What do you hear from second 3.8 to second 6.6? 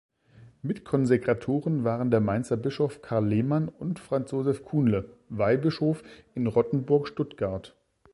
Franz Josef Kuhnle, Weihbischof in